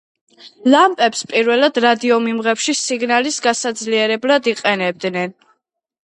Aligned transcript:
ლამპებს 0.75 1.19
პირველად 1.33 1.75
რადიომიმღებში 1.85 2.75
სიგნალის 2.79 3.37
გასაძლიერებლად 3.47 4.49
იყენებდნენ. 4.53 5.37